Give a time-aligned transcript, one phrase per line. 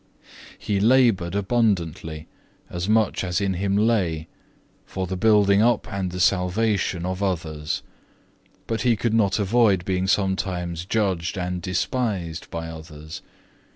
[0.57, 2.25] He laboured abundantly,
[2.71, 4.25] as much as in him lay,
[4.83, 7.83] for the building up and the salvation of others;
[8.65, 13.21] but he could not avoid being sometimes judged and despised by others.